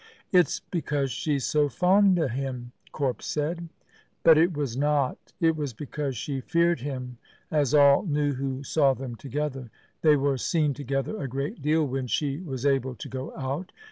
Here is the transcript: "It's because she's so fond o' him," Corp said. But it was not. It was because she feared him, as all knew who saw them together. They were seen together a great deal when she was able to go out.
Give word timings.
"It's 0.31 0.59
because 0.59 1.11
she's 1.11 1.45
so 1.45 1.69
fond 1.69 2.17
o' 2.17 2.27
him," 2.27 2.71
Corp 2.91 3.21
said. 3.21 3.69
But 4.23 4.35
it 4.39 4.51
was 4.57 4.75
not. 4.75 5.31
It 5.39 5.55
was 5.55 5.73
because 5.73 6.17
she 6.17 6.41
feared 6.41 6.79
him, 6.79 7.19
as 7.51 7.75
all 7.75 8.03
knew 8.07 8.33
who 8.33 8.63
saw 8.63 8.95
them 8.95 9.15
together. 9.15 9.69
They 10.01 10.15
were 10.15 10.39
seen 10.39 10.73
together 10.73 11.21
a 11.21 11.27
great 11.27 11.61
deal 11.61 11.85
when 11.85 12.07
she 12.07 12.39
was 12.39 12.65
able 12.65 12.95
to 12.95 13.07
go 13.09 13.31
out. 13.37 13.71